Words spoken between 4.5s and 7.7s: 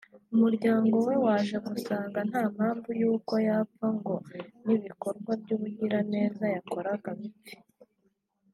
n’ibikorwa by’ubugiraneza yakoraga bipfe